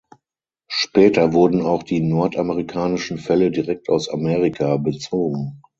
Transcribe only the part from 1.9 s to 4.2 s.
nordamerikanischen Felle direkt aus